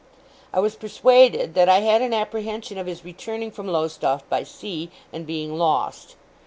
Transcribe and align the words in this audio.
I 0.51 0.59
was 0.59 0.73
persuaded 0.75 1.53
that 1.53 1.69
I 1.69 1.81
had 1.81 2.01
an 2.01 2.11
apprehension 2.11 2.79
of 2.79 2.87
his 2.87 3.05
returning 3.05 3.51
from 3.51 3.67
Lowestoft 3.67 4.27
by 4.31 4.41
sea, 4.41 4.89
and 5.13 5.27
being 5.27 5.55
lost. 5.59 6.15